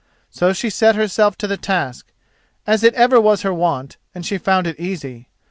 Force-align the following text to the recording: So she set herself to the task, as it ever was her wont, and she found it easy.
So 0.31 0.51
she 0.51 0.71
set 0.71 0.95
herself 0.95 1.37
to 1.37 1.45
the 1.45 1.57
task, 1.57 2.11
as 2.65 2.81
it 2.83 2.95
ever 2.95 3.21
was 3.21 3.43
her 3.43 3.53
wont, 3.53 3.97
and 4.15 4.25
she 4.25 4.39
found 4.39 4.65
it 4.65 4.79
easy. 4.79 5.29